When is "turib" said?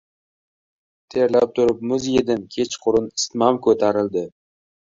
1.59-1.85